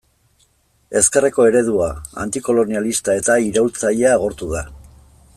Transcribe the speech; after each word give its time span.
Ezkerreko 1.01 1.43
eredua, 1.49 1.89
antikolonialista 2.23 3.17
eta 3.19 3.35
iraultzailea 3.49 4.15
agortu 4.19 4.49
da. 4.55 4.65